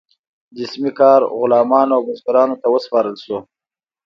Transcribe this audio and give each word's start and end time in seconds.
جسمي 0.57 0.91
کار 0.99 1.19
غلامانو 1.39 1.93
او 1.97 2.01
بزګرانو 2.07 2.55
ته 2.61 2.67
وسپارل 2.75 3.15
شو. 3.23 3.37